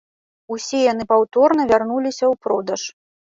[0.53, 2.81] Усе яны паўторна вярнуліся ў продаж.